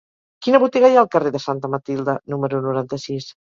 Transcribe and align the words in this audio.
Quina 0.45 0.61
botiga 0.63 0.89
hi 0.93 0.95
ha 0.97 1.03
al 1.03 1.11
carrer 1.17 1.33
de 1.37 1.43
Santa 1.45 1.73
Matilde 1.77 2.19
número 2.37 2.67
noranta-sis? 2.69 3.33